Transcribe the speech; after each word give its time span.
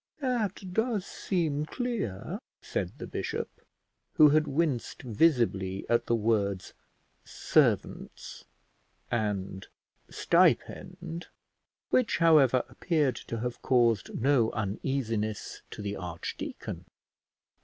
"That 0.19 0.73
does 0.73 1.05
seem 1.05 1.67
clear," 1.67 2.39
said 2.59 2.97
the 2.97 3.05
bishop, 3.05 3.61
who 4.15 4.29
had 4.29 4.47
winced 4.47 5.03
visibly 5.03 5.85
at 5.87 6.07
the 6.07 6.15
words 6.15 6.73
servants 7.23 8.45
and 9.11 9.67
stipend, 10.09 11.27
which, 11.91 12.17
however, 12.17 12.63
appeared 12.67 13.17
to 13.27 13.41
have 13.41 13.61
caused 13.61 14.19
no 14.19 14.49
uneasiness 14.53 15.61
to 15.69 15.83
the 15.83 15.95
archdeacon. 15.97 16.85